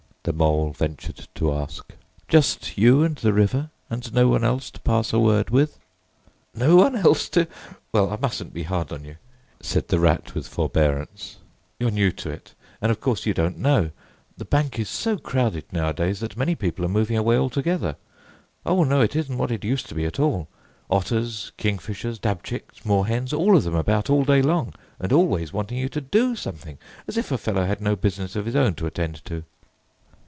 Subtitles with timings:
[0.23, 1.95] the Mole ventured to ask.
[2.27, 5.79] "Just you and the river, and no one else to pass a word with?"
[6.53, 9.15] "No one else to—well, I mustn't be hard on you,"
[9.61, 11.37] said the Rat with forbearance.
[11.79, 12.53] "You're new to it,
[12.83, 13.89] and of course you don't know.
[14.37, 17.95] The bank is so crowded nowadays that many people are moving away altogether:
[18.63, 20.47] O no, it isn't what it used to be, at all.
[20.91, 25.89] Otters, kingfishers, dabchicks, moorhens, all of them about all day long and always wanting you
[25.89, 29.45] to do something—as if a fellow had no business of his own to attend to!"